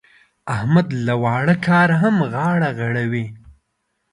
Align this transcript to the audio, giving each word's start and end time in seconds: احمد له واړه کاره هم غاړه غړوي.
احمد 0.55 0.87
له 1.05 1.13
واړه 1.23 1.55
کاره 1.67 1.95
هم 2.03 2.15
غاړه 2.33 2.69
غړوي. 2.79 3.25